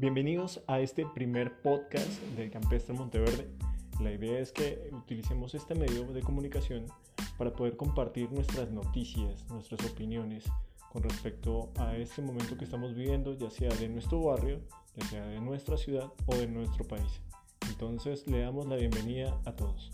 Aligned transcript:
Bienvenidos 0.00 0.62
a 0.66 0.80
este 0.80 1.04
primer 1.04 1.60
podcast 1.60 2.08
del 2.34 2.50
Campestre 2.50 2.94
Monteverde. 2.94 3.50
La 4.00 4.10
idea 4.10 4.38
es 4.38 4.50
que 4.50 4.88
utilicemos 4.92 5.54
este 5.54 5.74
medio 5.74 6.06
de 6.06 6.22
comunicación 6.22 6.86
para 7.36 7.52
poder 7.52 7.76
compartir 7.76 8.32
nuestras 8.32 8.70
noticias, 8.70 9.46
nuestras 9.50 9.84
opiniones 9.84 10.46
con 10.90 11.02
respecto 11.02 11.70
a 11.76 11.98
este 11.98 12.22
momento 12.22 12.56
que 12.56 12.64
estamos 12.64 12.94
viviendo, 12.94 13.34
ya 13.34 13.50
sea 13.50 13.68
de 13.68 13.90
nuestro 13.90 14.22
barrio, 14.22 14.62
ya 14.96 15.06
sea 15.06 15.26
de 15.26 15.38
nuestra 15.38 15.76
ciudad 15.76 16.10
o 16.24 16.34
de 16.34 16.46
nuestro 16.46 16.88
país. 16.88 17.20
Entonces 17.68 18.26
le 18.26 18.40
damos 18.40 18.68
la 18.68 18.76
bienvenida 18.76 19.38
a 19.44 19.52
todos. 19.52 19.92